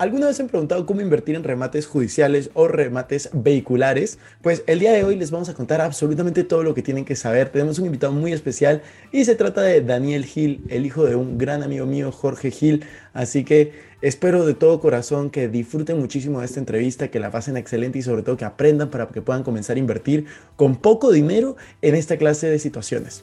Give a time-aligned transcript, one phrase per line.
[0.00, 4.18] ¿Alguna vez han preguntado cómo invertir en remates judiciales o remates vehiculares?
[4.40, 7.16] Pues el día de hoy les vamos a contar absolutamente todo lo que tienen que
[7.16, 7.50] saber.
[7.50, 8.80] Tenemos un invitado muy especial
[9.12, 12.82] y se trata de Daniel Gil, el hijo de un gran amigo mío, Jorge Gil.
[13.12, 17.58] Así que espero de todo corazón que disfruten muchísimo de esta entrevista, que la pasen
[17.58, 20.24] excelente y sobre todo que aprendan para que puedan comenzar a invertir
[20.56, 23.22] con poco dinero en esta clase de situaciones.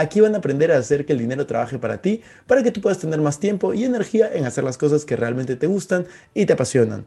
[0.00, 2.80] Aquí van a aprender a hacer que el dinero trabaje para ti, para que tú
[2.80, 6.46] puedas tener más tiempo y energía en hacer las cosas que realmente te gustan y
[6.46, 7.04] te apasionan.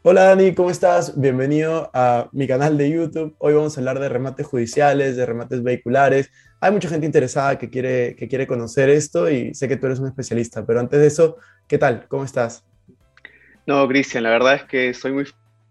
[0.00, 1.20] Hola Dani, ¿cómo estás?
[1.20, 3.34] Bienvenido a mi canal de YouTube.
[3.36, 6.30] Hoy vamos a hablar de remates judiciales, de remates vehiculares.
[6.62, 9.98] Hay mucha gente interesada que quiere, que quiere conocer esto y sé que tú eres
[9.98, 11.36] un especialista, pero antes de eso,
[11.68, 12.06] ¿qué tal?
[12.08, 12.64] ¿Cómo estás?
[13.66, 15.26] No, Cristian, la verdad es que estoy muy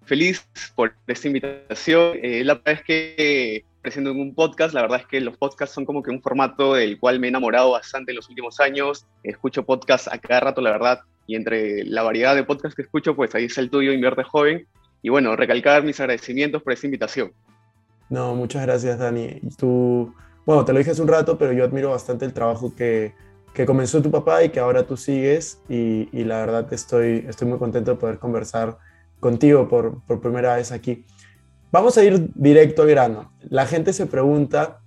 [0.06, 2.16] feliz por esta invitación.
[2.22, 4.74] Eh, la verdad es que presento en un podcast.
[4.74, 7.30] La verdad es que los podcasts son como que un formato del cual me he
[7.30, 9.06] enamorado bastante en los últimos años.
[9.22, 13.16] Escucho podcasts a cada rato, la verdad, y entre la variedad de podcasts que escucho,
[13.16, 14.66] pues ahí está el tuyo, Invierte Joven.
[15.04, 17.34] Y bueno, recalcar mis agradecimientos por esta invitación.
[18.10, 19.42] No, muchas gracias, Dani.
[19.58, 20.14] Tú,
[20.46, 23.14] bueno, te lo dije hace un rato, pero yo admiro bastante el trabajo que,
[23.54, 25.62] que comenzó tu papá y que ahora tú sigues.
[25.68, 28.78] Y, y, la verdad estoy, estoy muy contento de poder conversar
[29.20, 31.06] contigo por, por primera vez aquí.
[31.74, 33.34] Vamos a ir directo al grano.
[33.50, 34.82] La gente se pregunta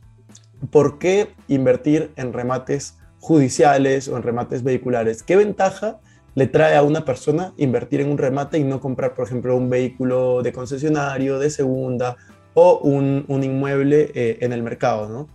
[0.70, 5.24] por qué invertir en remates judiciales o en remates vehiculares.
[5.24, 5.98] ¿Qué ventaja
[6.36, 9.68] le trae a una persona invertir en un remate y no comprar, por ejemplo, un
[9.68, 12.18] vehículo de concesionario, de segunda
[12.54, 15.28] o un, inmueble eh, en el mercado, ¿no?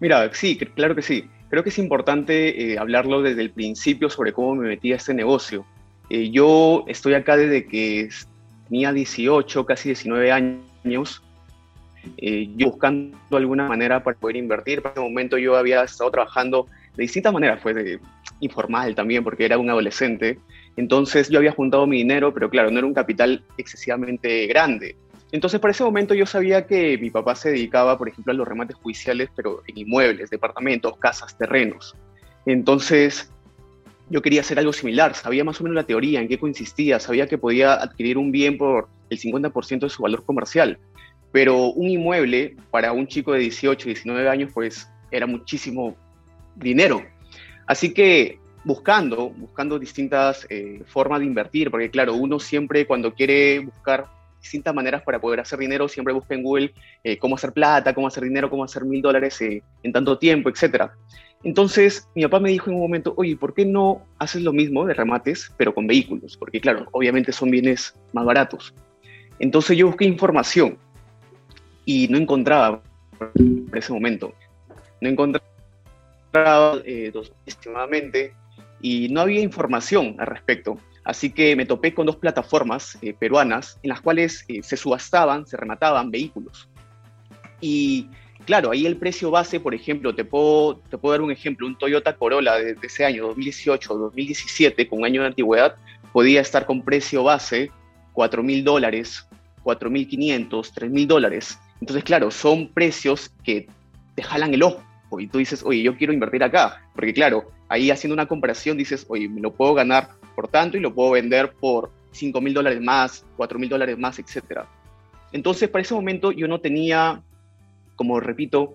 [0.00, 1.28] Mira, sí, claro que sí.
[1.50, 5.12] Creo que es importante eh, hablarlo desde el principio sobre cómo me metí a este
[5.12, 5.66] negocio.
[6.08, 8.08] Eh, yo estoy acá desde que
[8.68, 11.22] tenía 18, casi 19 años,
[12.18, 14.82] eh, yo buscando alguna manera para poder invertir.
[14.82, 16.66] Para ese momento yo había estado trabajando
[16.96, 18.00] de distintas maneras, fue de,
[18.40, 20.38] informal también, porque era un adolescente.
[20.76, 24.96] Entonces yo había juntado mi dinero, pero claro, no era un capital excesivamente grande.
[25.32, 28.46] Entonces, para ese momento yo sabía que mi papá se dedicaba, por ejemplo, a los
[28.46, 31.96] remates judiciales, pero en inmuebles, departamentos, casas, terrenos.
[32.46, 33.32] Entonces,
[34.14, 37.26] yo quería hacer algo similar, sabía más o menos la teoría, en qué consistía, sabía
[37.26, 40.78] que podía adquirir un bien por el 50% de su valor comercial,
[41.32, 45.96] pero un inmueble para un chico de 18, 19 años, pues era muchísimo
[46.54, 47.02] dinero.
[47.66, 53.58] Así que buscando, buscando distintas eh, formas de invertir, porque claro, uno siempre cuando quiere
[53.58, 54.06] buscar
[54.40, 58.06] distintas maneras para poder hacer dinero, siempre busca en Google eh, cómo hacer plata, cómo
[58.06, 60.92] hacer dinero, cómo hacer mil dólares eh, en tanto tiempo, etc.
[61.44, 64.86] Entonces, mi papá me dijo en un momento, oye, ¿por qué no haces lo mismo
[64.86, 66.38] de remates, pero con vehículos?
[66.38, 68.74] Porque, claro, obviamente son bienes más baratos.
[69.38, 70.78] Entonces yo busqué información
[71.84, 72.82] y no encontraba
[73.34, 74.32] en ese momento.
[75.02, 75.42] No encontraba
[76.86, 77.12] eh,
[77.44, 78.34] estimadamente
[78.80, 80.78] y no había información al respecto.
[81.04, 85.46] Así que me topé con dos plataformas eh, peruanas en las cuales eh, se subastaban,
[85.46, 86.70] se remataban vehículos.
[87.60, 88.08] Y
[88.46, 91.78] Claro, ahí el precio base, por ejemplo, te puedo, te puedo dar un ejemplo, un
[91.78, 95.76] Toyota Corolla de, ese año, 2018 o 2017, con un año de antigüedad,
[96.12, 97.70] podía estar con precio base
[98.12, 99.26] 4 mil dólares,
[99.62, 101.58] 4 mil 500, 3 mil dólares.
[101.80, 103.66] Entonces, claro, son precios que
[104.14, 104.82] te jalan el ojo
[105.18, 109.06] y tú dices, oye, yo quiero invertir acá, porque claro, ahí haciendo una comparación dices,
[109.08, 112.80] oye, me lo puedo ganar por tanto y lo puedo vender por 5 mil dólares
[112.80, 114.64] más, 4 mil dólares más, etc.
[115.32, 117.22] Entonces, para ese momento yo no tenía
[117.96, 118.74] como repito,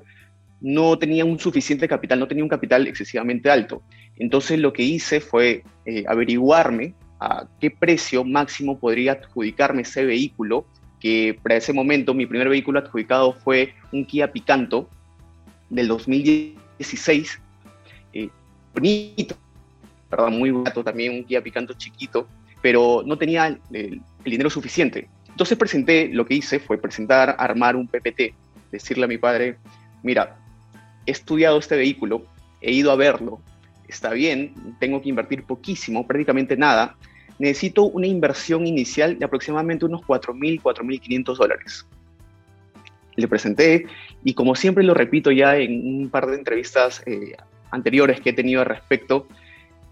[0.62, 3.82] no tenía un suficiente capital, no tenía un capital excesivamente alto.
[4.18, 10.66] Entonces lo que hice fue eh, averiguarme a qué precio máximo podría adjudicarme ese vehículo,
[11.00, 14.90] que para ese momento mi primer vehículo adjudicado fue un Kia Picanto
[15.70, 17.40] del 2016,
[18.14, 18.30] eh,
[18.74, 19.36] bonito,
[20.12, 20.30] ¿verdad?
[20.30, 22.28] muy barato también, un Kia Picanto chiquito,
[22.62, 25.08] pero no tenía el dinero suficiente.
[25.30, 28.34] Entonces presenté, lo que hice fue presentar, armar un PPT,
[28.72, 29.58] decirle a mi padre,
[30.04, 30.38] mira,
[31.06, 32.24] he estudiado este vehículo,
[32.62, 33.42] he ido a verlo,
[33.88, 36.96] está bien, tengo que invertir poquísimo, prácticamente nada,
[37.40, 41.88] necesito una inversión inicial de aproximadamente unos 4.000, 4.500 dólares.
[43.16, 43.86] Le presenté
[44.24, 47.36] y como siempre lo repito ya en un par de entrevistas eh,
[47.72, 49.28] anteriores que he tenido al respecto,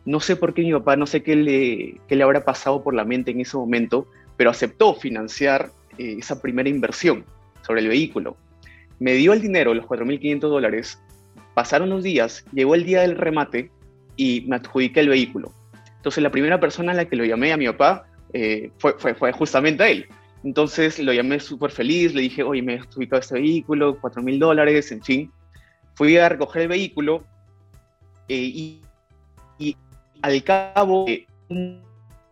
[0.06, 2.94] no sé por qué mi papá, no sé qué le, qué le habrá pasado por
[2.94, 4.08] la mente en ese momento,
[4.38, 7.26] pero aceptó financiar eh, esa primera inversión
[7.66, 8.38] sobre el vehículo.
[9.00, 11.00] Me dio el dinero, los 4.500 dólares,
[11.54, 13.72] pasaron los días, llegó el día del remate
[14.16, 15.52] y me adjudiqué el vehículo.
[15.96, 19.84] Entonces la primera persona a la que lo llamé a mi papá eh, fue, justamente
[19.84, 20.08] a él.
[20.44, 24.92] Entonces lo llamé súper feliz, le dije, oye, me he adjudicado este vehículo, 4.000 dólares,
[24.92, 25.32] en fin.
[25.96, 27.24] Fui a recoger el vehículo
[28.28, 28.82] eh, y,
[29.58, 29.76] y
[30.22, 31.82] al cabo de un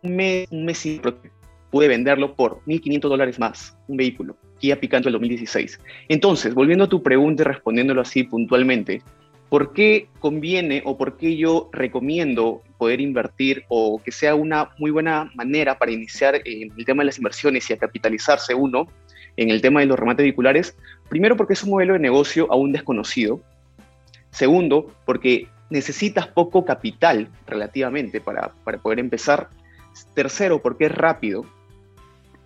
[0.02, 1.00] mes, un mes y
[1.70, 5.80] pude venderlo por 1.500 dólares más, un vehículo, Kia Picanto del 2016.
[6.08, 9.02] Entonces, volviendo a tu pregunta y respondiéndolo así puntualmente,
[9.48, 14.90] ¿por qué conviene o por qué yo recomiendo poder invertir o que sea una muy
[14.90, 18.86] buena manera para iniciar en el tema de las inversiones y a capitalizarse uno
[19.36, 20.76] en el tema de los remates vehiculares?
[21.08, 23.40] Primero, porque es un modelo de negocio aún desconocido.
[24.30, 29.48] Segundo, porque necesitas poco capital relativamente para, para poder empezar.
[30.14, 31.46] Tercero, porque es rápido.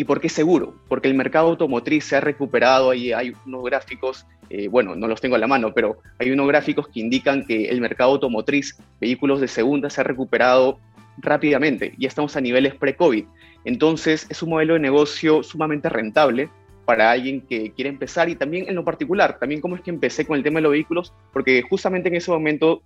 [0.01, 0.73] ¿Y por qué seguro?
[0.89, 5.21] Porque el mercado automotriz se ha recuperado, ahí hay unos gráficos, eh, bueno, no los
[5.21, 9.43] tengo a la mano, pero hay unos gráficos que indican que el mercado automotriz, vehículos
[9.43, 10.79] de segunda, se ha recuperado
[11.19, 11.93] rápidamente.
[11.99, 13.27] Ya estamos a niveles pre-COVID.
[13.67, 16.49] Entonces, es un modelo de negocio sumamente rentable
[16.87, 20.25] para alguien que quiere empezar y también en lo particular, también cómo es que empecé
[20.25, 22.83] con el tema de los vehículos, porque justamente en ese momento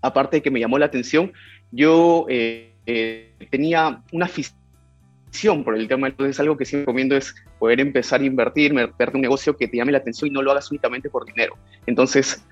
[0.00, 1.34] aparte de que me llamó la atención,
[1.70, 4.63] yo eh, eh, tenía una afición
[5.64, 9.22] por el tema, entonces algo que siempre recomiendo es poder empezar a invertir, meterte un
[9.22, 11.56] negocio que te llame la atención y no lo hagas únicamente por dinero.
[11.86, 12.42] Entonces,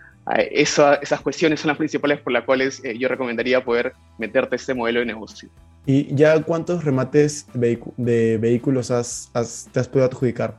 [0.51, 4.75] esa, esas cuestiones son las principales por las cuales eh, yo recomendaría poder meterte este
[4.75, 5.49] modelo de negocio.
[5.87, 9.31] ¿Y ya cuántos remates de vehículos has,
[9.73, 10.59] te has podido adjudicar?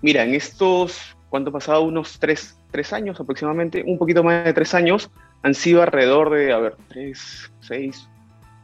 [0.00, 1.82] Mira, en estos, ¿cuánto ha pasado?
[1.82, 5.10] Unos tres, tres años aproximadamente, un poquito más de tres años,
[5.42, 8.08] han sido alrededor de, a ver, tres, seis,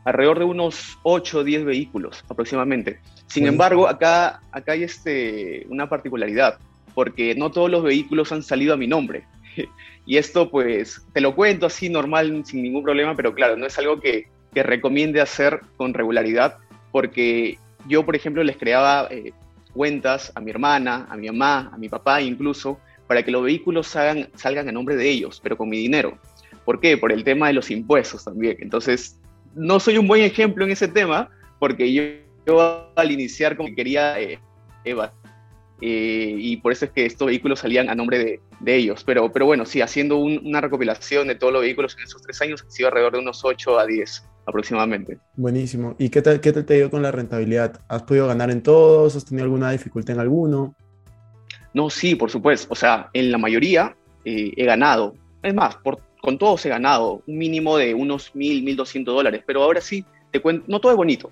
[0.08, 2.98] alrededor de unos 8 o 10 vehículos aproximadamente.
[3.26, 6.58] Sin embargo, acá, acá hay este, una particularidad,
[6.94, 9.24] porque no todos los vehículos han salido a mi nombre.
[10.06, 13.78] y esto pues te lo cuento así normal, sin ningún problema, pero claro, no es
[13.78, 16.56] algo que, que recomiende hacer con regularidad,
[16.90, 19.32] porque yo, por ejemplo, les creaba eh,
[19.74, 23.88] cuentas a mi hermana, a mi mamá, a mi papá incluso, para que los vehículos
[23.88, 26.16] salgan, salgan a nombre de ellos, pero con mi dinero.
[26.64, 26.96] ¿Por qué?
[26.96, 28.56] Por el tema de los impuestos también.
[28.60, 29.18] Entonces,
[29.58, 31.92] no soy un buen ejemplo en ese tema, porque
[32.46, 34.38] yo, al iniciar como que quería eh,
[34.84, 35.12] EVA,
[35.80, 39.04] eh, y por eso es que estos vehículos salían a nombre de, de ellos.
[39.04, 42.64] Pero, pero bueno, sí, haciendo una recopilación de todos los vehículos en esos tres años,
[42.66, 45.18] ha sido alrededor de unos 8 a 10 aproximadamente.
[45.36, 45.94] Buenísimo.
[45.98, 47.80] ¿Y qué tal, qué tal te ha ido con la rentabilidad?
[47.88, 49.14] ¿Has podido ganar en todos?
[49.14, 50.74] ¿Has tenido alguna dificultad en alguno?
[51.74, 52.68] No, sí, por supuesto.
[52.70, 53.94] O sea, en la mayoría
[54.24, 55.14] eh, he ganado.
[55.42, 59.42] Es más, por con todos he ganado un mínimo de unos mil, mil doscientos dólares,
[59.46, 61.30] pero ahora sí, te cuento, no todo es bonito.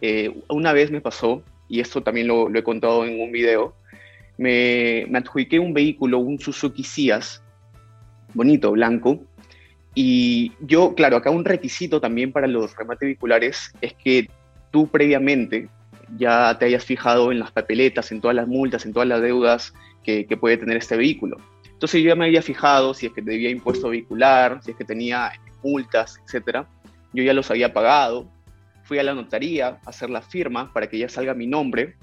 [0.00, 3.74] Eh, una vez me pasó, y esto también lo, he contado en un video,
[4.38, 7.42] me, me, adjudiqué un vehículo, un Suzuki Cias,
[8.34, 9.20] bonito, blanco,
[9.94, 14.30] y yo, claro, acá un requisito también para los remates vehiculares es que
[14.70, 15.68] tú previamente
[16.16, 19.74] ya te hayas fijado en las papeletas, en todas las multas, en todas las deudas
[20.02, 21.36] que puede tener este vehículo.
[21.82, 24.84] Entonces yo ya me había fijado si es que debía impuesto vehicular, si es que
[24.84, 25.32] tenía
[25.64, 26.68] multas, etcétera.
[27.12, 28.28] Yo ya los había pagado.
[28.84, 31.96] Fui a la notaría a hacer la firma para que ya salga mi nombre.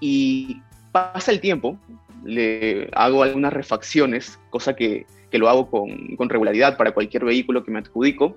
[0.00, 0.60] Y
[0.90, 1.78] pasa el tiempo,
[2.24, 7.62] le hago algunas refacciones, cosa que, que lo hago con, con regularidad para cualquier vehículo
[7.62, 8.36] que me adjudico.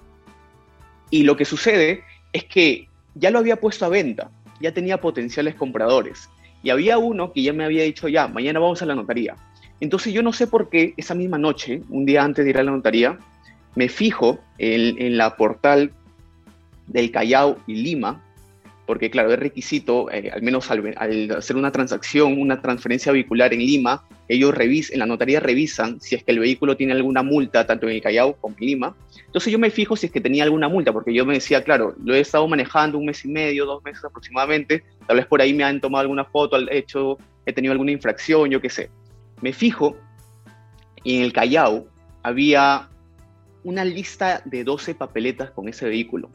[1.10, 4.30] Y lo que sucede es que ya lo había puesto a venta,
[4.62, 6.30] ya tenía potenciales compradores.
[6.62, 9.36] Y había uno que ya me había dicho, ya, mañana vamos a la notaría.
[9.80, 12.64] Entonces yo no sé por qué esa misma noche, un día antes de ir a
[12.64, 13.18] la notaría,
[13.76, 15.92] me fijo en, la portal
[16.88, 18.24] del Callao y Lima,
[18.88, 20.96] porque claro, es requisito, eh, al menos al,
[21.38, 26.16] hacer una transacción, una transferencia vehicular en Lima, ellos revisan, en la notaría revisan si
[26.16, 28.96] es que el vehículo tiene alguna multa, tanto en el Callao como en Lima.
[29.28, 31.94] Entonces yo me fijo si es que tenía alguna multa, porque yo me decía, claro,
[32.04, 35.54] lo he estado manejando un mes y medio, dos meses aproximadamente, tal vez por ahí
[35.54, 38.90] me han tomado alguna foto, hecho, he tenido alguna infracción, yo qué sé
[39.42, 39.96] me fijo
[41.04, 41.88] en el Callao
[42.24, 42.90] había
[43.64, 46.30] una lista de 12 papeletas con ese vehículo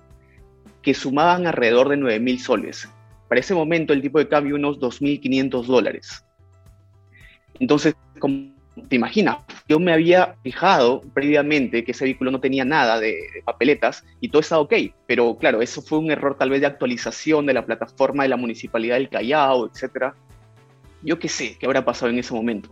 [0.82, 2.88] que sumaban alrededor de 9 mil soles.
[3.28, 6.24] Para ese momento el tipo de cambio unos 2.500 dólares.
[7.60, 8.52] Entonces, como
[8.88, 9.36] te imaginas,
[9.68, 14.28] yo me había fijado previamente que ese vehículo no tenía nada de, de, papeletas y
[14.28, 14.74] todo estaba ok,
[15.06, 18.36] pero claro, eso fue un error tal vez de actualización de la plataforma de la
[18.36, 20.14] Municipalidad del Callao, etc.
[21.02, 22.70] Yo qué sé qué habrá pasado en ese momento.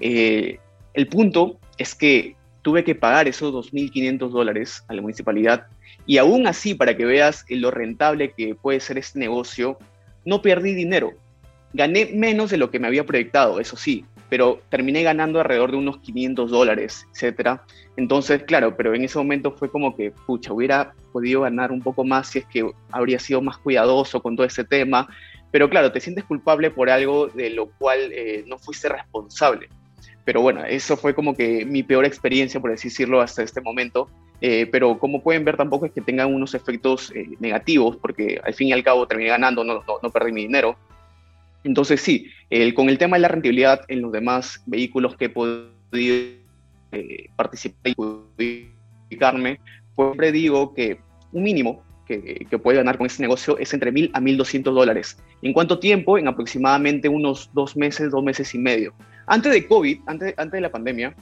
[0.00, 0.58] Eh,
[0.94, 5.66] el punto es que tuve que pagar esos 2.500 dólares a la municipalidad
[6.06, 9.78] y aún así, para que veas lo rentable que puede ser este negocio,
[10.24, 11.12] no perdí dinero.
[11.72, 15.78] Gané menos de lo que me había proyectado, eso sí, pero terminé ganando alrededor de
[15.78, 17.60] unos 500 dólares, etc.
[17.96, 22.04] Entonces, claro, pero en ese momento fue como que, pucha, hubiera podido ganar un poco
[22.04, 25.08] más si es que habría sido más cuidadoso con todo ese tema.
[25.50, 29.68] Pero claro, te sientes culpable por algo de lo cual eh, no fuiste responsable.
[30.24, 34.08] Pero bueno, eso fue como que mi peor experiencia, por así decirlo, hasta este momento.
[34.40, 38.54] Eh, pero como pueden ver, tampoco es que tengan unos efectos eh, negativos, porque al
[38.54, 40.76] fin y al cabo terminé ganando, no, no, perdí mi dinero.
[41.62, 42.30] Entonces sí,
[42.74, 45.64] con el tema de la rentabilidad en los demás vehículos que he podido
[46.92, 49.60] eh, participar y publicarme,
[49.96, 50.98] siempre digo que
[51.32, 55.18] un mínimo que, que, puede ganar con este negocio es entre 1.000 a 1.200 dólares.
[55.40, 56.18] ¿En cuánto tiempo?
[56.18, 58.92] En aproximadamente unos dos meses, dos meses y medio.
[59.26, 61.14] Antes de COVID, antes, antes de la pandemia,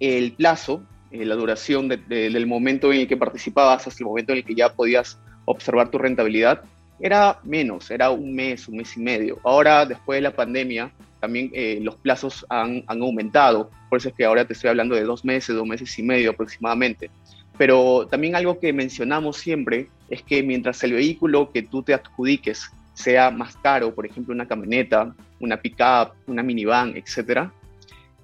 [0.00, 0.82] el plazo
[1.12, 4.56] eh, la duración del momento en el que participabas hasta el momento en el que
[4.56, 6.62] ya podías observar tu rentabilidad,
[6.98, 9.38] era menos, era un mes, un mes y medio.
[9.44, 13.70] Ahora, después de la pandemia, también eh, los plazos han, han, aumentado.
[13.88, 16.30] Por eso es que ahora te estoy hablando de dos meses, dos meses y medio
[16.30, 17.08] aproximadamente.
[17.56, 22.70] Pero también algo que mencionamos siempre es que mientras el vehículo que tú te adjudiques
[22.94, 27.52] sea más caro, por ejemplo, una camioneta, una pickup, una minivan, etcétera,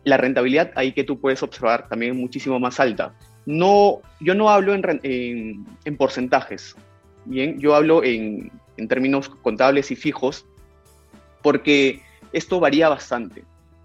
[0.04, 3.14] la rentabilidad ahí que tú puedes observar también es muchísimo más alta.
[3.46, 6.76] No, yo no hablo en, en, porcentajes,
[7.24, 8.50] bien, yo hablo en,
[8.88, 10.44] términos contables y fijos,
[11.42, 12.00] porque
[12.32, 13.44] esto varía bastante.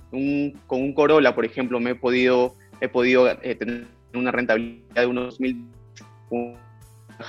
[0.10, 5.06] con un Corolla, por ejemplo, me he podido, he podido eh, tener una rentabilidad de
[5.06, 5.66] unos mil,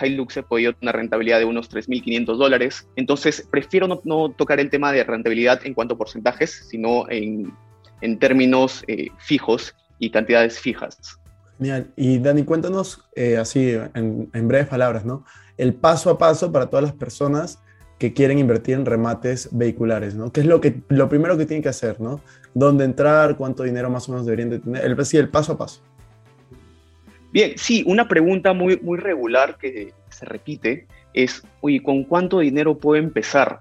[0.00, 2.88] Hilux he podido una rentabilidad de unos 3.500 dólares.
[2.96, 7.52] Entonces, prefiero no, no tocar el tema de rentabilidad en cuanto a porcentajes, sino en
[8.00, 11.18] en términos eh, fijos y cantidades fijas.
[11.58, 11.88] Genial.
[11.96, 15.24] Y Dani, cuéntanos eh, así en, breves palabras, ¿no?
[15.56, 17.58] El paso a paso para todas las personas
[17.98, 20.30] que quieren invertir en remates vehiculares, ¿no?
[20.30, 22.20] ¿Qué es lo, que, lo primero que tienen que hacer, ¿no?
[22.54, 23.36] ¿Dónde entrar?
[23.36, 24.84] ¿Cuánto dinero más o menos deberían de tener?
[24.84, 25.80] El, sí, el paso a paso.
[27.32, 32.78] Bien, sí, una pregunta muy, muy regular que se repite es, oye, ¿con cuánto dinero
[32.78, 33.60] puedo empezar?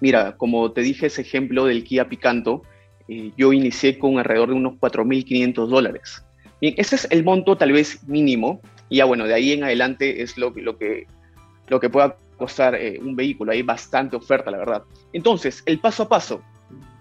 [0.00, 2.62] Mira, como te dije ese ejemplo del Kia Picanto,
[3.08, 6.24] eh, yo inicié con alrededor de unos 4.500 dólares.
[6.60, 10.22] Bien, ese es el monto tal vez mínimo, y ya bueno, de ahí en adelante
[10.22, 11.06] es lo, lo, que,
[11.68, 14.82] lo que pueda costar eh, un vehículo, hay bastante oferta, la verdad.
[15.12, 16.42] Entonces, el paso a paso.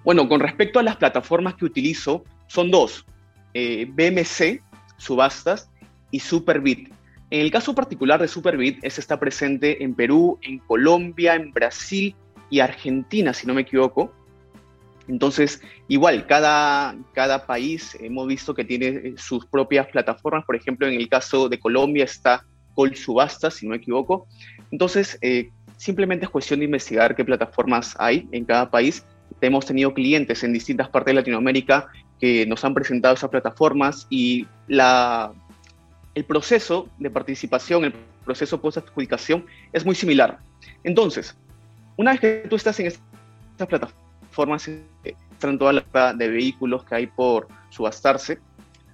[0.03, 3.05] Bueno, con respecto a las plataformas que utilizo, son dos,
[3.53, 4.61] eh, BMC,
[4.97, 5.69] subastas,
[6.11, 6.89] y Superbit.
[7.29, 12.15] En el caso particular de Superbit, ese está presente en Perú, en Colombia, en Brasil
[12.49, 14.13] y Argentina, si no me equivoco.
[15.09, 20.45] Entonces, igual, cada, cada país hemos visto que tiene eh, sus propias plataformas.
[20.45, 24.27] Por ejemplo, en el caso de Colombia está Col Subasta, si no me equivoco.
[24.71, 29.05] Entonces, eh, simplemente es cuestión de investigar qué plataformas hay en cada país.
[29.39, 31.87] Hemos tenido clientes en distintas partes de Latinoamérica
[32.19, 35.31] que nos han presentado esas plataformas y la,
[36.15, 37.93] el proceso de participación, el
[38.25, 40.39] proceso post-adjudicación es muy similar.
[40.83, 41.35] Entonces,
[41.95, 44.07] una vez que tú estás en estas plataformas,
[44.37, 44.69] formas
[45.31, 48.37] están todas las de vehículos que hay por subastarse.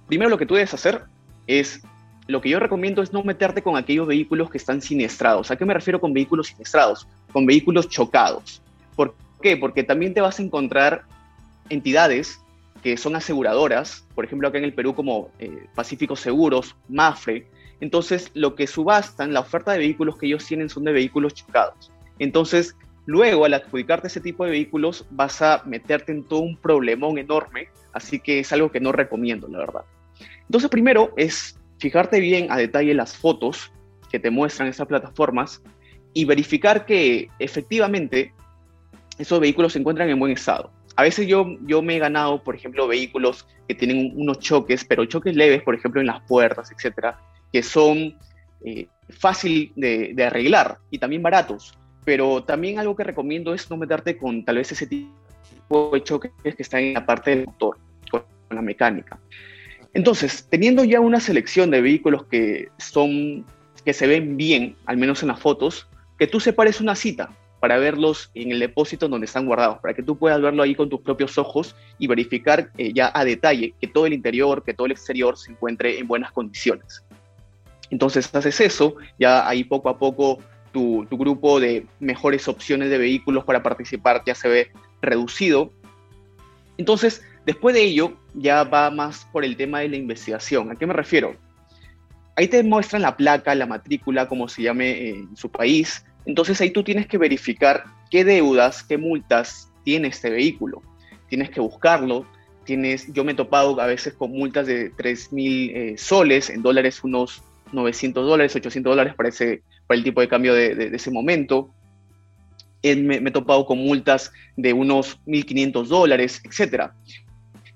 [0.06, 1.04] Primero lo que tú debes hacer
[1.46, 1.82] es,
[2.26, 5.50] lo que yo recomiendo es no meterte con aquellos vehículos que están siniestrados.
[5.50, 7.06] ¿A qué me refiero con vehículos siniestrados?
[7.30, 8.62] Con vehículos chocados.
[8.96, 9.58] ¿Por qué?
[9.58, 11.02] Porque también te vas a encontrar
[11.68, 12.40] entidades
[12.84, 17.48] que son aseguradoras, por ejemplo acá en el Perú como eh, Pacífico Seguros, Mafre.
[17.80, 21.90] Entonces lo que subastan, la oferta de vehículos que ellos tienen son de vehículos chocados.
[22.20, 22.76] Entonces
[23.06, 27.68] Luego, al adjudicarte ese tipo de vehículos, vas a meterte en todo un problemón enorme,
[27.92, 29.82] así que es algo que no recomiendo, la verdad.
[30.42, 33.70] Entonces, primero es fijarte bien a detalle las fotos
[34.10, 35.62] que te muestran esas plataformas
[36.14, 38.32] y verificar que efectivamente
[39.18, 40.70] esos vehículos se encuentran en buen estado.
[40.96, 45.04] A veces yo, yo me he ganado, por ejemplo, vehículos que tienen unos choques, pero
[45.04, 47.18] choques leves, por ejemplo, en las puertas, etcétera,
[47.52, 48.16] que son
[48.64, 53.76] eh, fácil de, de arreglar y también baratos pero también algo que recomiendo es no
[53.76, 57.78] meterte con tal vez ese tipo de choques que está en la parte del motor,
[58.10, 59.18] con la mecánica.
[59.94, 63.44] Entonces, teniendo ya una selección de vehículos que son
[63.84, 67.30] que se ven bien, al menos en las fotos, que tú separes una cita
[67.64, 70.90] para verlos en el depósito donde están guardados, para que tú puedas verlo ahí con
[70.90, 74.84] tus propios ojos y verificar eh, ya a detalle que todo el interior, que todo
[74.84, 77.02] el exterior se encuentre en buenas condiciones.
[77.88, 80.40] Entonces haces eso, ya ahí poco a poco
[80.72, 85.72] tu, grupo de mejores opciones de vehículos para participar ya se ve reducido.
[86.76, 90.70] Entonces, Después de ello, ya va más por el tema de la investigación.
[90.70, 91.36] ¿A qué me refiero?
[92.36, 96.06] Ahí te muestran la placa, la matrícula, como se llame en su país.
[96.26, 100.82] Entonces ahí tú tienes que verificar qué deudas, qué multas tiene este vehículo.
[101.28, 102.26] Tienes que buscarlo.
[102.64, 106.62] Tienes, yo me he topado a veces con multas de 3 mil eh, soles, en
[106.62, 111.10] dólares unos 900 dólares, 800 dólares para, ese, para el tipo de cambio de, ese
[111.10, 111.70] momento.
[112.82, 116.90] Me, me, he topado con multas de unos 1.500 dólares, etc.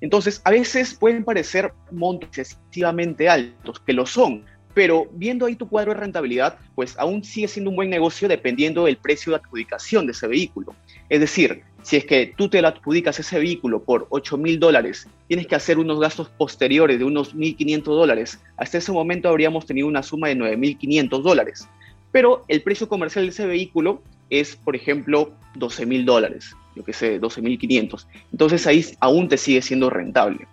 [0.01, 4.45] Entonces, a veces pueden parecer montos excesivamente altos, que lo son,
[4.79, 8.85] pero viendo ahí tu cuadro de rentabilidad, pues aún sigue siendo un buen negocio dependiendo
[8.85, 10.73] del precio de adjudicación de ese vehículo.
[11.09, 15.09] Es decir, si es que tú te lo adjudicas ese vehículo por 8 mil dólares,
[15.27, 18.39] tienes que hacer unos gastos posteriores de unos 1.500 dólares.
[18.57, 21.69] Hasta ese momento habríamos tenido una suma de 9.500 dólares.
[22.13, 26.93] Pero el precio comercial de ese vehículo es, por ejemplo, 12 mil dólares yo que
[26.93, 28.07] sé, 12.500.
[28.31, 30.47] Entonces ahí aún te sigue siendo rentable.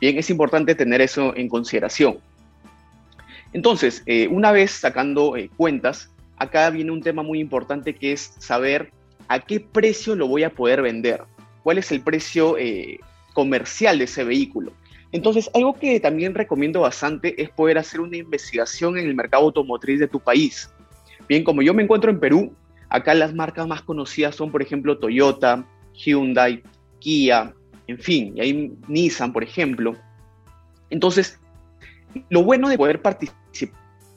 [0.00, 2.18] Bien, es importante tener eso en consideración.
[3.52, 8.34] Entonces, eh, una vez sacando eh, cuentas, acá viene un tema muy importante que es
[8.38, 8.90] saber
[9.28, 11.22] a qué precio lo voy a poder vender,
[11.62, 12.98] cuál es el precio eh,
[13.34, 14.72] comercial de ese vehículo.
[15.12, 20.00] Entonces, algo que también recomiendo bastante es poder hacer una investigación en el mercado automotriz
[20.00, 20.70] de tu país.
[21.28, 22.56] Bien, como yo me encuentro en Perú,
[22.92, 26.62] Acá las marcas más conocidas son, por ejemplo, Toyota, Hyundai,
[26.98, 27.54] Kia,
[27.86, 29.96] en fin, y hay Nissan, por ejemplo.
[30.90, 31.40] Entonces,
[32.28, 33.41] lo bueno de poder participar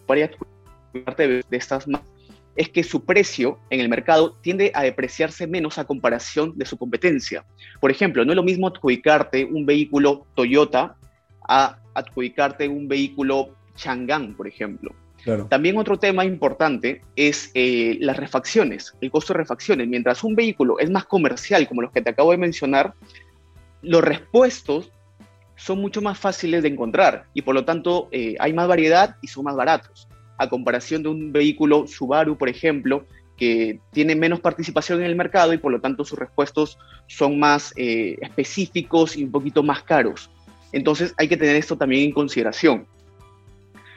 [0.08, 2.16] parte de estas marcas
[2.56, 6.78] es que su precio en el mercado tiende a depreciarse menos a comparación de su
[6.78, 7.46] competencia.
[7.82, 10.96] Por ejemplo, no es lo mismo adjudicarte un vehículo Toyota
[11.48, 14.96] a adjudicarte un vehículo Chang'an, por ejemplo.
[15.50, 19.88] También otro tema importante es eh, las refacciones, el costo de refacciones.
[19.88, 22.94] Mientras un vehículo es más comercial, como los que te acabo de mencionar,
[23.82, 24.92] los repuestos
[25.56, 29.28] son mucho más fáciles de encontrar y por lo tanto eh, hay más variedad y
[29.28, 30.08] son más baratos.
[30.38, 33.06] A comparación de un vehículo Subaru, por ejemplo,
[33.38, 37.74] que tiene menos participación en el mercado y por lo tanto sus repuestos son más
[37.76, 40.30] eh, específicos y un poquito más caros.
[40.72, 42.86] Entonces hay que tener esto también en consideración.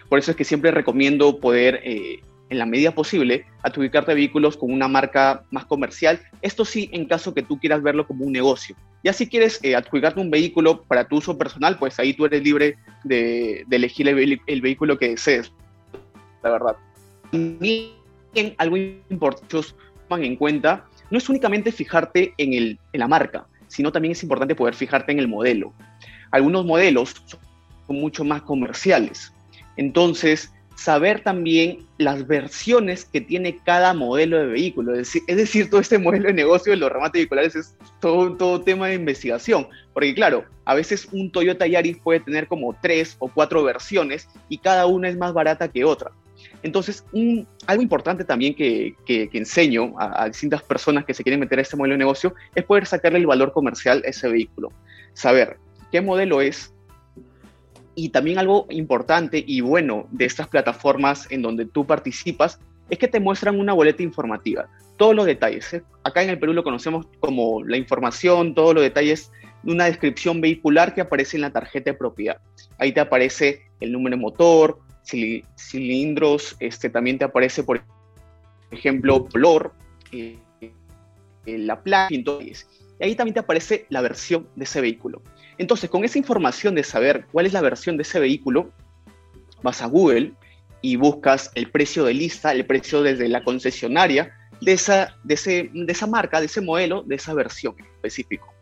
[0.09, 4.73] Por eso es que siempre recomiendo poder, eh, en la medida posible, adjudicarte vehículos con
[4.73, 6.21] una marca más comercial.
[6.41, 8.75] Esto sí, en caso que tú quieras verlo como un negocio.
[9.05, 12.43] Ya si quieres eh, adjudicarte un vehículo para tu uso personal, pues ahí tú eres
[12.43, 15.53] libre de, elegir el, vehículo que desees,
[16.43, 16.77] la verdad.
[17.31, 17.93] También
[18.59, 19.69] algo importante
[20.09, 24.23] toman en cuenta no es únicamente fijarte en, el, en la marca, sino también es
[24.23, 25.73] importante poder fijarte en el modelo.
[26.31, 27.23] Algunos modelos
[27.87, 29.33] son mucho más comerciales,
[29.79, 34.95] entonces, saber también las versiones que tiene cada modelo de vehículo.
[34.95, 38.87] Es decir, todo este modelo de negocio de los remates vehiculares es todo, todo tema
[38.87, 39.67] de investigación.
[39.93, 44.59] Porque claro, a veces un Toyota Yaris puede tener como tres o cuatro versiones y
[44.59, 46.13] cada una es más barata que otra.
[46.63, 47.05] Entonces,
[47.67, 48.95] algo importante también que,
[49.33, 52.63] enseño a, a, distintas personas que se quieren meter a este modelo de negocio es
[52.63, 54.71] poder sacarle el valor comercial a ese vehículo.
[55.13, 55.57] Saber
[55.91, 56.73] qué modelo es,
[57.99, 63.09] y también algo importante y bueno de estas plataformas en donde tú participas es que
[63.09, 65.75] te muestran una boleta informativa, todos los detalles.
[65.75, 65.83] ¿eh?
[66.05, 69.33] Acá en el Perú lo conocemos como la información, todos los detalles
[69.65, 72.39] de una descripción vehicular que aparece en la tarjeta de propiedad.
[72.79, 74.79] Ahí te aparece el número de motor,
[75.57, 77.83] cilindros, este, también te aparece, por
[78.71, 79.73] ejemplo, color,
[80.13, 82.25] eh, eh, la placa, y
[83.01, 85.21] ahí también te aparece la versión de ese vehículo.
[85.59, 88.71] Entonces, con esa información de saber cuál es la versión de ese vehículo,
[89.63, 90.33] vas a Google
[90.81, 95.35] y buscas el precio de lista, el precio desde la concesionaria de esa, de,
[95.89, 98.55] esa marca, de ese modelo, de esa versión específico.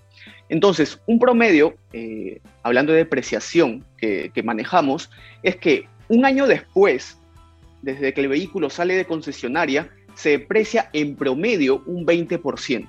[0.48, 5.10] Entonces, un promedio, eh, hablando de depreciación que, que manejamos,
[5.42, 7.18] es que un año después,
[7.82, 12.88] desde que el vehículo sale de concesionaria, se deprecia en promedio un 20%.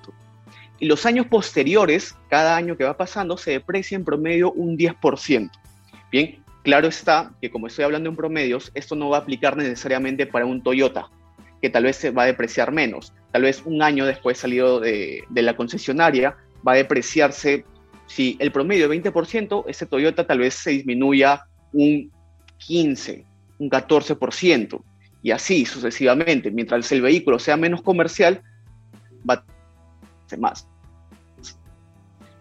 [0.80, 5.50] Y los años posteriores, cada año que va pasando, se deprecia en promedio un 10%.
[6.12, 10.28] Bien, claro está que como estoy hablando en promedios, esto no va a aplicar necesariamente
[10.28, 11.10] para un Toyota,
[11.62, 13.14] que tal vez se va a depreciar menos.
[13.32, 17.66] Tal vez un año después salido de, de la concesionaria, va a depreciarse,
[18.06, 22.12] si el promedio es 20%, ese Toyota tal vez se disminuya un
[22.60, 23.26] 15,
[23.60, 24.82] un 14%,
[25.24, 26.52] y así sucesivamente.
[26.52, 28.44] Mientras el vehículo sea menos comercial,
[29.30, 29.57] va a
[30.36, 30.68] más.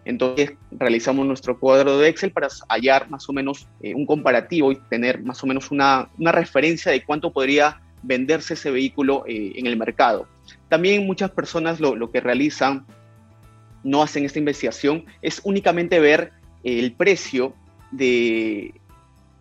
[0.06, 4.76] Entonces realizamos nuestro cuadro de Excel para hallar más o menos eh, un comparativo y
[4.88, 9.76] tener más o menos una, referencia de cuánto podría venderse ese vehículo eh, en el
[9.76, 10.28] mercado.
[10.68, 12.86] También muchas personas lo, que realizan,
[13.82, 17.52] no hacen esta investigación, es únicamente ver el precio
[17.90, 18.80] de,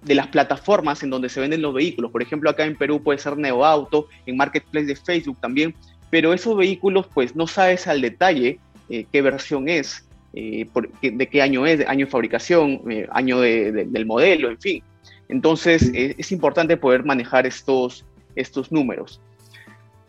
[0.01, 2.11] de las plataformas en donde se venden los vehículos.
[2.11, 5.75] Por ejemplo, acá en Perú puede ser Neoauto, en Marketplace de Facebook también,
[6.15, 10.65] pero esos vehículos pues no sabes al detalle eh, qué versión es, eh,
[11.01, 14.83] de qué año es, año de fabricación, eh, año del modelo, en fin.
[15.27, 19.19] Entonces es importante poder manejar estos, estos números.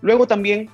[0.00, 0.70] Luego también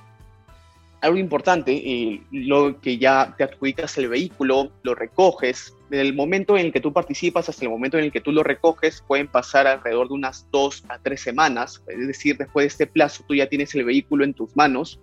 [1.01, 6.67] algo importante, lo que ya te adjudicas el vehículo, lo recoges, desde el momento en
[6.67, 9.67] el que tú participas hasta el momento en el que tú lo recoges, pueden pasar
[9.67, 13.47] alrededor de unas dos a tres semanas, es decir, después de este plazo tú ya
[13.47, 14.99] tienes el vehículo en tus manos,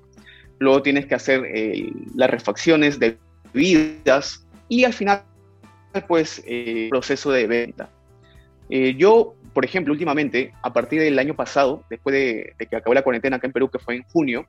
[0.61, 5.25] luego tienes que hacer eh, las refacciones debidas y al final,
[6.07, 7.91] pues, eh, proceso de venta.
[8.97, 13.03] yo, por ejemplo, últimamente, a partir del año pasado, después de, de que acabó la
[13.03, 14.47] cuarentena acá en Perú, que fue en junio,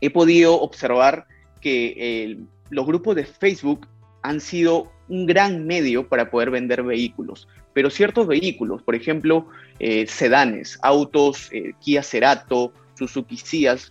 [0.00, 1.26] he podido observar
[1.60, 2.38] que eh,
[2.70, 3.86] los grupos de Facebook
[4.22, 10.06] han sido un gran medio para poder vender vehículos, pero ciertos vehículos, por ejemplo, eh,
[10.06, 13.38] sedanes, autos eh, Kia Cerato, Suzuki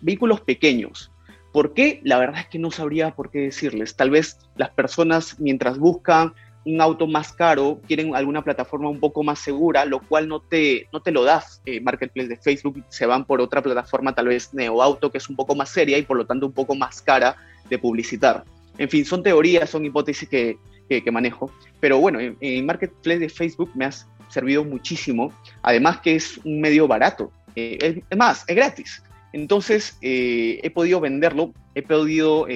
[0.02, 1.12] vehículos pequeños.
[1.54, 2.02] ¿Por qué?
[2.04, 3.96] La verdad es que no sabría por qué decirles.
[3.96, 6.34] Tal vez las personas mientras buscan
[6.67, 10.89] un auto más caro, quieren alguna plataforma un poco más segura, lo cual no te,
[10.91, 14.54] no te lo das eh, Marketplace de Facebook, se van por otra plataforma, tal vez
[14.54, 17.02] Neo Auto, que es un poco más seria y por lo tanto un poco más
[17.02, 17.38] cara
[17.70, 18.43] de publicitar.
[18.78, 20.58] En fin, son teorías, son hipótesis que,
[20.89, 23.91] que, manejo, pero bueno, en, Marketplace de Facebook me ha
[24.28, 29.04] servido muchísimo, además que es un medio barato, eh, es, más, es gratis.
[29.34, 32.48] Entonces, eh, he podido venderlo, he podido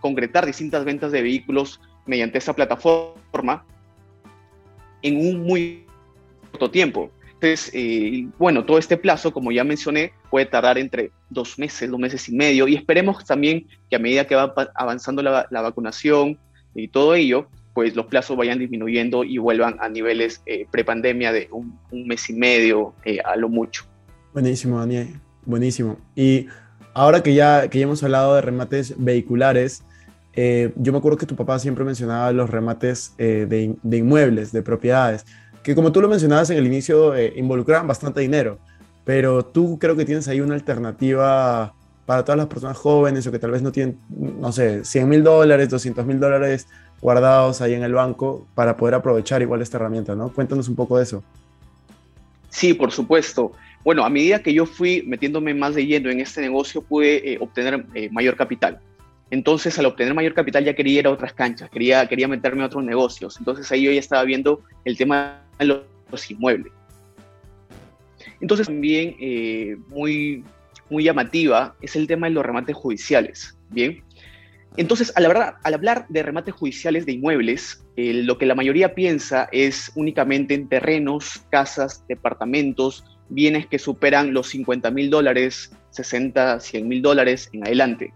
[0.00, 3.64] concretar distintas ventas de vehículos mediante esa plataforma
[5.02, 5.86] en un muy
[6.50, 7.10] corto tiempo.
[7.42, 11.98] Entonces, eh, bueno, todo este plazo, como ya mencioné, puede tardar entre dos meses, dos
[11.98, 16.38] meses y medio, y esperemos también que a medida que va avanzando la, vacunación
[16.74, 21.48] y todo ello, pues los plazos vayan disminuyendo y vuelvan a niveles eh, prepandemia de
[21.50, 23.91] un, mes y medio eh, a lo mucho.
[24.32, 25.98] Buenísimo, Daniel, buenísimo.
[26.16, 26.46] Y
[26.94, 29.82] ahora que ya, que ya hemos hablado de remates vehiculares,
[30.34, 34.62] eh, yo me acuerdo que tu papá siempre mencionaba los remates eh, de, inmuebles, de
[34.62, 35.26] propiedades,
[35.62, 38.58] que como tú lo mencionabas en el inicio, eh, involucraban bastante dinero,
[39.04, 41.74] pero tú creo que tienes ahí una alternativa
[42.06, 45.22] para todas las personas jóvenes o que tal vez no tienen, no sé, 100 mil
[45.22, 46.66] dólares, 200 mil dólares
[47.00, 50.32] guardados ahí en el banco para poder aprovechar igual esta herramienta, ¿no?
[50.32, 51.22] Cuéntanos un poco de eso.
[52.48, 53.52] Sí, por supuesto.
[53.84, 57.84] Bueno, a medida que yo fui metiéndome más de lleno en este negocio, pude obtener
[58.10, 58.80] mayor capital.
[59.32, 62.66] Entonces, al obtener mayor capital, ya quería ir a otras canchas, quería, quería meterme a
[62.66, 63.38] otros negocios.
[63.38, 66.70] Entonces, ahí yo ya estaba viendo el tema de los, inmuebles.
[68.42, 70.44] Entonces, también eh, muy,
[70.90, 73.56] muy llamativa es el tema de los remates judiciales.
[73.70, 74.04] Bien.
[74.76, 78.94] Entonces, al hablar, al hablar de remates judiciales de inmuebles, eh, lo que la mayoría
[78.94, 86.60] piensa es únicamente en terrenos, casas, departamentos, bienes que superan los 50 mil dólares, 60,
[86.60, 88.12] 100 mil dólares en adelante.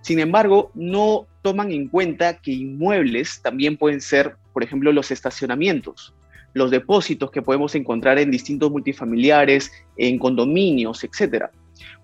[0.00, 6.14] Sin embargo, no toman en cuenta que inmuebles también pueden ser, por ejemplo, los estacionamientos,
[6.54, 11.46] los depósitos que podemos encontrar en distintos multifamiliares, en condominios, etc.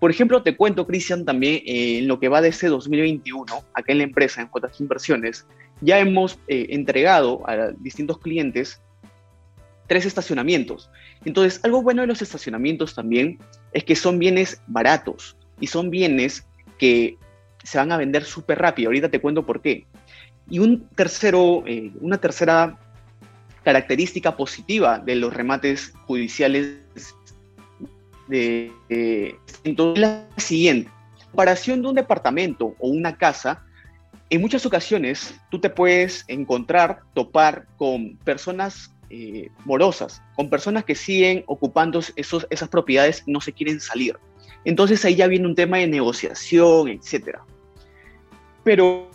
[0.00, 3.92] Por ejemplo, te cuento, Cristian, también eh, en lo que va de ese 2021, acá
[3.92, 5.46] en la empresa, en J Inversiones,
[5.80, 8.80] ya hemos eh, entregado a distintos clientes
[9.86, 10.90] tres estacionamientos.
[11.24, 13.38] Entonces, algo bueno de los estacionamientos también
[13.72, 16.46] es que son bienes baratos y son bienes
[16.78, 17.16] que
[17.62, 18.88] se van a vender súper rápido.
[18.88, 19.86] Ahorita te cuento por qué.
[20.48, 22.78] Y un tercero, eh, una tercera
[23.62, 26.76] característica positiva de los remates judiciales
[28.28, 30.90] de, es la siguiente.
[31.18, 33.64] En comparación de un departamento o una casa,
[34.30, 40.96] en muchas ocasiones tú te puedes encontrar, topar con personas eh, morosas, con personas que
[40.96, 44.18] siguen ocupando esos, esas propiedades y no se quieren salir.
[44.64, 47.44] Entonces ahí ya viene un tema de negociación, etcétera.
[48.64, 49.08] Pero,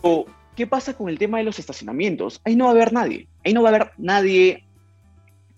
[0.56, 2.40] ¿qué pasa con el tema de los estacionamientos?
[2.44, 4.64] Ahí no va a haber nadie, ahí no va a haber nadie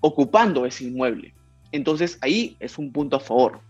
[0.01, 1.35] ocupando ese inmueble.
[1.71, 3.61] Entonces, ahí es un punto a favor.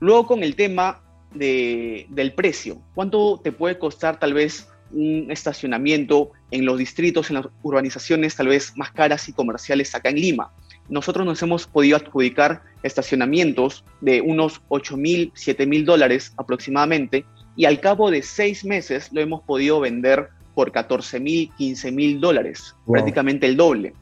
[0.00, 1.00] Luego, con el tema
[1.32, 7.46] del precio, ¿cuánto te puede costar tal vez un estacionamiento en los distritos, en las
[7.62, 10.50] urbanizaciones tal vez más caras y comerciales acá en Lima?
[10.88, 17.24] Nosotros nos hemos podido adjudicar estacionamientos de unos 8 mil, 7 mil dólares aproximadamente
[17.56, 22.20] y al cabo de seis meses lo hemos podido vender por 14 mil, 15 mil
[22.20, 23.94] dólares, prácticamente el doble.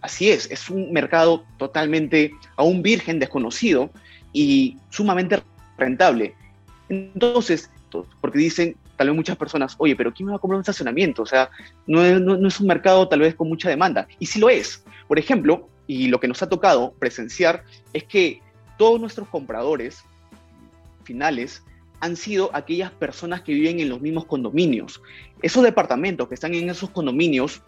[0.00, 3.90] Así es, es un mercado totalmente aún virgen, desconocido
[4.32, 5.42] y sumamente
[5.76, 6.34] rentable.
[6.88, 7.70] Entonces,
[8.20, 11.22] porque dicen, tal vez muchas personas, oye, pero ¿quién me va a comprar un estacionamiento?
[11.22, 11.50] O sea,
[11.86, 14.08] no es, no, es un mercado tal vez con mucha demanda.
[14.18, 14.84] Y sí lo es.
[15.06, 18.42] Por ejemplo, y lo que nos ha tocado presenciar es que
[18.76, 20.02] todos nuestros compradores
[21.04, 21.62] finales
[22.00, 25.00] han sido aquellas personas que viven en los mismos condominios.
[25.42, 27.62] Esos departamentos que están en esos condominios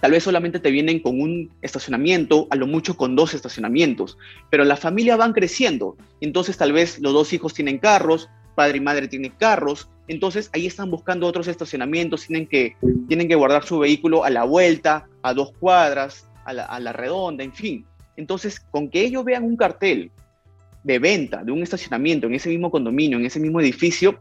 [0.00, 4.16] tal vez solamente te vienen con un estacionamiento, a lo mucho con dos estacionamientos,
[4.50, 8.80] pero la familia van creciendo, entonces tal vez los dos hijos tienen carros, padre y
[8.80, 13.78] madre tienen carros, entonces ahí están buscando otros estacionamientos, tienen que, tienen que guardar su
[13.78, 17.86] vehículo a la vuelta, a dos cuadras, a la, redonda, en fin.
[18.16, 20.10] Entonces, con que ellos vean un cartel
[20.82, 24.18] de venta de un estacionamiento en ese mismo condominio, en ese mismo edificio,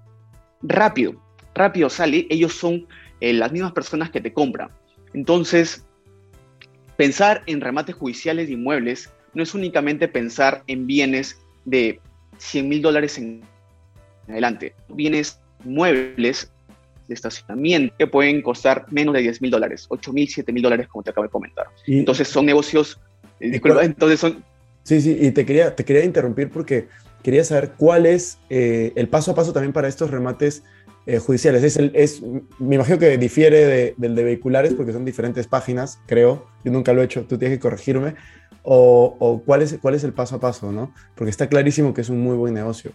[0.62, 1.14] rápido,
[1.56, 2.86] rápido sale, ellos son
[3.22, 4.70] eh, las mismas personas que te compran.
[5.14, 5.86] Entonces,
[6.98, 12.02] pensar en remates judiciales de inmuebles no es únicamente pensar en bienes de
[12.40, 13.42] 100 mil dólares en
[14.28, 16.52] adelante, bienes muebles
[17.08, 20.88] de estacionamiento que pueden costar menos de 10 mil dólares, 8 mil, 7 mil dólares,
[20.88, 21.68] como te acabo de comentar.
[21.86, 23.00] entonces son negocios,
[23.40, 24.44] entonces son...
[24.84, 26.88] Sí, sí, y te quería, te quería interrumpir porque
[27.24, 30.64] quería saber cuál es eh, el paso a paso también para estos remates
[31.06, 31.64] eh, judiciales.
[31.64, 32.22] Es el, es,
[32.60, 36.48] me imagino que difiere del de vehiculares porque son diferentes páginas, creo.
[36.64, 38.16] Yo nunca lo he hecho, tú tienes que corregirme.
[38.64, 40.94] O, o cuál, es, cuál es el paso a paso, ¿no?
[41.16, 42.92] Porque está clarísimo que es un muy buen negocio.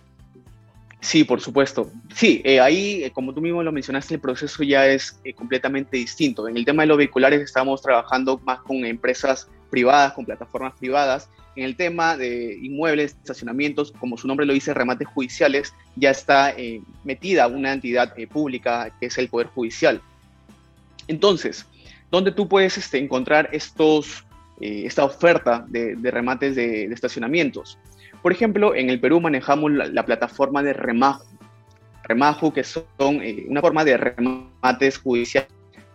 [1.03, 1.91] Sí, por supuesto.
[2.15, 6.49] Sí, eh, ahí, eh, como tú mismo lo mencionaste, el proceso ya es completamente distinto.
[6.49, 11.29] En el tema de los vehiculares estamos trabajando más con empresas privadas, con plataformas privadas,
[11.57, 16.51] en el tema de inmuebles, estacionamientos, como su nombre lo dice, remates judiciales, ya está
[16.51, 20.01] eh, metida una entidad eh, pública que es el Poder Judicial.
[21.09, 21.67] Entonces,
[22.11, 24.25] ¿dónde tú puedes este, encontrar estos,
[24.61, 27.79] eh, esta oferta de, remates de, estacionamientos?
[28.23, 31.25] Por ejemplo, en el Perú manejamos la, la plataforma de Remajo.
[32.05, 32.85] Remajo, que son
[33.49, 35.49] una forma de remates judiciales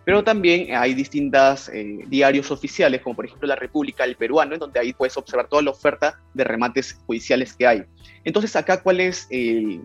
[0.08, 4.58] pero también hay distintos eh, diarios oficiales, como por ejemplo La República, El Peruano, en
[4.58, 7.84] donde ahí puedes observar toda la oferta de remates judiciales que hay.
[8.24, 9.82] Entonces, acá, ¿cuál es el,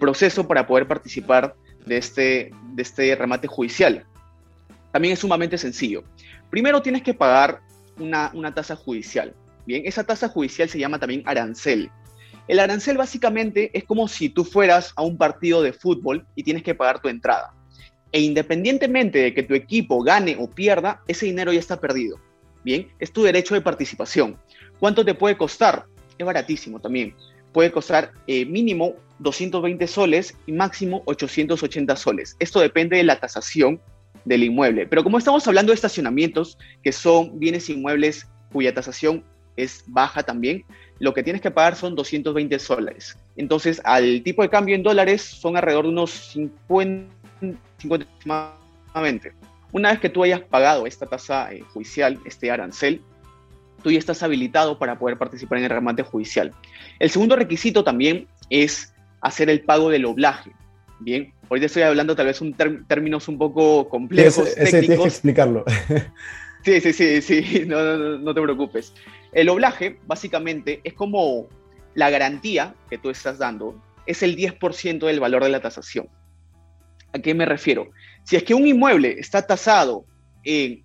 [0.00, 4.06] proceso para poder participar de este, de este remate judicial?
[4.90, 6.02] También es sumamente sencillo.
[6.48, 7.60] Primero tienes que pagar
[7.98, 9.34] una, una tasa judicial.
[9.68, 11.90] Bien, esa tasa judicial se llama también arancel.
[12.46, 16.62] El arancel básicamente es como si tú fueras a un partido de fútbol y tienes
[16.62, 17.52] que pagar tu entrada.
[18.10, 22.18] E independientemente de que tu equipo gane o pierda, ese dinero ya está perdido.
[22.64, 24.38] Bien, es tu derecho de participación.
[24.80, 25.84] ¿Cuánto te puede costar?
[26.16, 27.14] Es baratísimo también.
[27.52, 32.36] Puede costar eh, mínimo 220 soles y máximo 880 soles.
[32.38, 33.82] Esto depende de la tasación
[34.24, 34.86] del inmueble.
[34.86, 39.24] Pero como estamos hablando de estacionamientos, que son bienes inmuebles cuya tasación
[39.62, 40.64] es baja también,
[40.98, 43.16] lo que tienes que pagar son 220 soles.
[43.36, 47.18] Entonces, al tipo de cambio en dólares son alrededor de unos 50
[47.78, 48.06] 50
[49.72, 53.00] Una vez que tú hayas pagado esta tasa eh, judicial, este arancel,
[53.82, 56.52] tú ya estás habilitado para poder participar en el remate judicial.
[56.98, 60.50] El segundo requisito también es hacer el pago del oblaje.
[61.00, 62.54] Bien, ahorita estoy hablando tal vez un
[62.88, 64.38] términos un poco complejos.
[64.38, 65.64] Ese, ese tienes que explicarlo.
[66.64, 68.92] Sí, sí, sí, sí, no, no, no te preocupes.
[69.32, 71.48] El oblaje básicamente es como
[71.94, 76.08] la garantía que tú estás dando, es el 10% del valor de la tasación.
[77.12, 77.90] ¿A qué me refiero?
[78.24, 80.04] Si es que un inmueble está tasado
[80.44, 80.84] en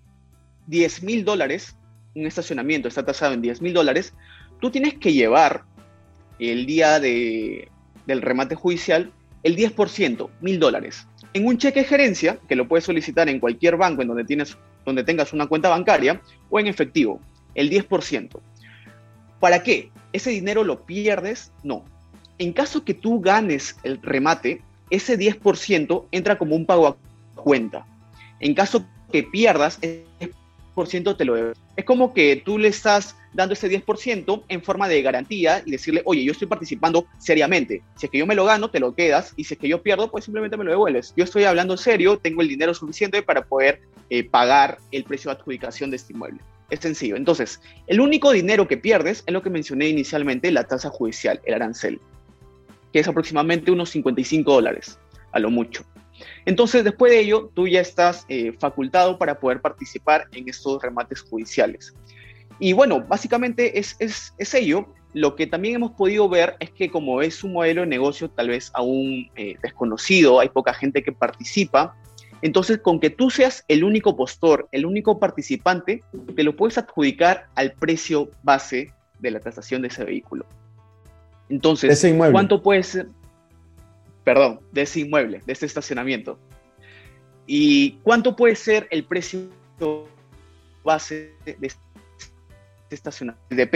[0.66, 1.76] 10 mil dólares,
[2.14, 4.14] un estacionamiento está tasado en 10 mil dólares,
[4.60, 5.64] tú tienes que llevar
[6.38, 7.68] el día de,
[8.06, 11.06] del remate judicial el 10%, mil dólares.
[11.34, 14.56] En un cheque de gerencia, que lo puedes solicitar en cualquier banco en donde, tienes,
[14.84, 17.20] donde tengas una cuenta bancaria, o en efectivo,
[17.54, 18.40] el 10%.
[19.40, 19.90] ¿Para qué?
[20.12, 21.52] ¿Ese dinero lo pierdes?
[21.62, 21.84] No.
[22.38, 26.96] En caso que tú ganes el remate, ese 10% entra como un pago a
[27.34, 27.86] cuenta.
[28.40, 30.04] En caso que pierdas, ese
[30.74, 31.58] 10% te lo debes.
[31.76, 36.02] Es como que tú le estás dando ese 10% en forma de garantía y decirle,
[36.04, 37.82] oye, yo estoy participando seriamente.
[37.96, 39.34] Si es que yo me lo gano, te lo quedas.
[39.36, 41.12] Y si es que yo pierdo, pues simplemente me lo devuelves.
[41.16, 45.36] Yo estoy hablando serio, tengo el dinero suficiente para poder eh, pagar el precio de
[45.38, 46.40] adjudicación de este inmueble.
[46.70, 47.16] Es sencillo.
[47.16, 51.54] Entonces, el único dinero que pierdes es lo que mencioné inicialmente, la tasa judicial, el
[51.54, 52.00] arancel
[52.94, 55.00] que es aproximadamente unos 55 dólares,
[55.32, 55.84] a lo mucho.
[56.46, 61.20] Entonces, después de ello, tú ya estás eh, facultado para poder participar en estos remates
[61.22, 61.92] judiciales.
[62.60, 64.86] Y bueno, básicamente es, es, ello.
[65.12, 68.50] Lo que también hemos podido ver es que como es un modelo de negocio tal
[68.50, 71.96] vez aún eh, desconocido, hay poca gente que participa,
[72.44, 76.04] entonces con que tú seas el único postor, el único participante,
[76.36, 80.44] te lo puedes adjudicar al precio base de la tasación de ese vehículo.
[81.48, 83.08] Entonces, ¿cuánto puede ser?
[84.24, 86.38] perdón, de ese inmueble, de ese estacionamiento.
[87.46, 89.48] ¿Y cuánto puede ser el precio
[90.84, 91.72] base de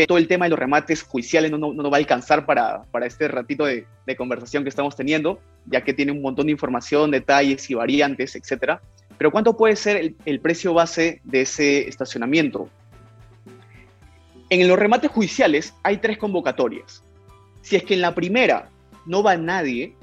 [0.07, 3.27] todo el tema de los remates judiciales no, no, va a alcanzar para, para este
[3.29, 7.69] ratito de, de, conversación que estamos teniendo, ya que tiene un montón de información, detalles
[7.71, 8.81] y variantes, etcétera.
[9.17, 12.69] Pero ¿cuánto puede ser el, el precio base de ese estacionamiento?
[14.51, 17.03] En los remates judiciales hay tres convocatorias.
[17.63, 18.71] Si es que en la primera
[19.05, 19.95] no va nadie,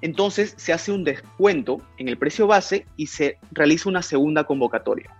[0.00, 5.10] entonces se hace un descuento en el precio base y se realiza una segunda convocatoria.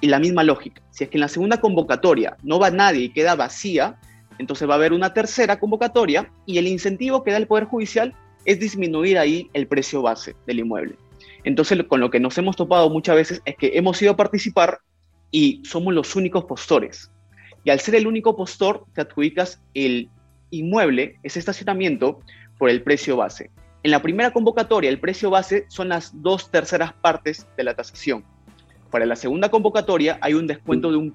[0.00, 3.08] Y la misma lógica, si es que en la segunda convocatoria no va nadie y
[3.10, 3.98] queda vacía,
[4.38, 8.14] entonces va a haber una tercera convocatoria y el incentivo que da el Poder Judicial
[8.44, 10.96] es disminuir ahí el precio base del inmueble.
[11.44, 14.80] Entonces, con lo que nos hemos topado muchas veces es que hemos ido a participar
[15.30, 17.10] y somos los únicos postores.
[17.64, 20.08] Y al ser el único postor, te adjudicas el
[20.50, 22.20] inmueble, ese estacionamiento,
[22.58, 23.50] por el precio base.
[23.82, 28.24] En la primera convocatoria, el precio base son las dos terceras partes de la tasación.
[28.96, 31.14] Para la segunda convocatoria hay un descuento de un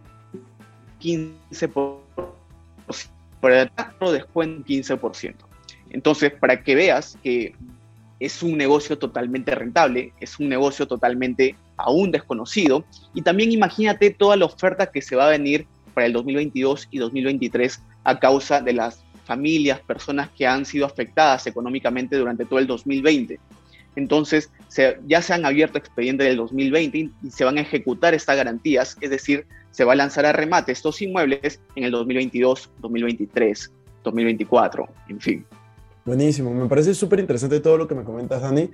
[1.01, 1.97] 15%.
[3.39, 5.33] Para el otro descuento 15%.
[5.89, 7.55] Entonces, para que veas que
[8.19, 14.35] es un negocio totalmente rentable, es un negocio totalmente aún desconocido, y también imagínate toda
[14.35, 15.65] la oferta que se va a venir
[15.95, 21.47] para el 2022 y 2023 a causa de las familias, personas que han sido afectadas
[21.47, 23.39] económicamente durante todo el 2020.
[23.95, 24.49] Entonces,
[25.06, 29.10] ya se han abierto expedientes del 2020 y se van a ejecutar estas garantías, es
[29.10, 33.71] decir, se va a lanzar a remate estos inmuebles en el 2022, 2023,
[34.04, 35.45] 2024, en fin.
[36.06, 38.71] Buenísimo, me parece súper interesante todo lo que me comentas, Dani,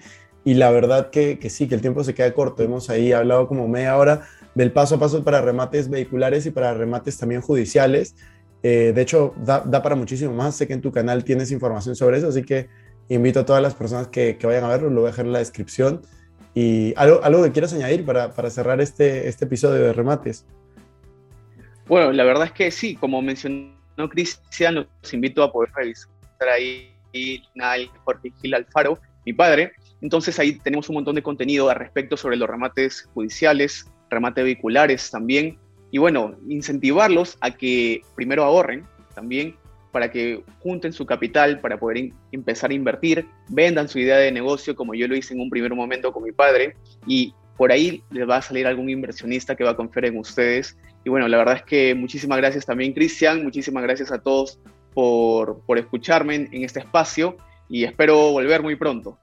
[0.48, 2.64] y la verdad que, que, sí, que el tiempo se queda corto.
[2.64, 4.22] Hemos ahí hablado como media hora
[4.56, 8.16] del paso a paso para remates vehiculares y para remates también judiciales.
[8.64, 10.56] Eh, de hecho, da, para muchísimo más.
[10.56, 12.70] Sé que en tu canal tienes información sobre eso, así que
[13.10, 15.40] invito a todas las personas que, vayan a verlo, lo voy a dejar en la
[15.40, 16.02] descripción.
[16.54, 20.46] ¿Y algo, algo que quieras añadir para, cerrar este, este episodio de remates?
[21.88, 23.74] Bueno, la verdad es que sí, como mencionó
[24.10, 26.10] Cristian, los invito a poder revisar
[26.54, 26.94] ahí
[28.04, 29.72] Jorge Gil Alfaro, mi padre.
[30.02, 35.10] Entonces ahí tenemos un montón de contenido al respecto sobre los remates judiciales, remates vehiculares
[35.10, 35.58] también,
[35.92, 39.56] y bueno, incentivarlos a que primero ahorren también
[39.98, 44.76] para que junten su capital para poder empezar a invertir, vendan su idea de negocio
[44.76, 48.30] como yo lo hice en un primer momento con mi padre y por ahí les
[48.30, 50.78] va a salir algún inversionista que va a confiar en ustedes.
[51.04, 54.60] Y bueno, la verdad es que muchísimas gracias también Cristian, muchísimas gracias a todos
[54.94, 57.36] por, por escucharme en, en este espacio
[57.68, 59.18] y espero volver muy pronto.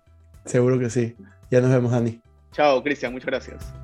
[0.44, 1.14] Seguro que sí.
[1.52, 2.20] Ya nos vemos, Dani.
[2.50, 3.83] Chao, Cristian, muchas gracias.